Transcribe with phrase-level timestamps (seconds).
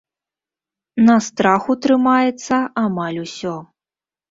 [1.09, 2.55] На страху трымаецца
[2.87, 3.55] амаль усё.